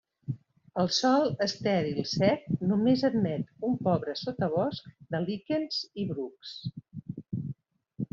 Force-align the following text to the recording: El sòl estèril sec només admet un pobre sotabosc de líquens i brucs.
El 0.83 0.87
sòl 0.99 1.25
estèril 1.45 1.99
sec 2.11 2.47
només 2.71 3.03
admet 3.09 3.67
un 3.67 3.75
pobre 3.89 4.15
sotabosc 4.23 4.89
de 5.17 5.21
líquens 5.27 5.79
i 6.05 6.07
brucs. 6.13 6.55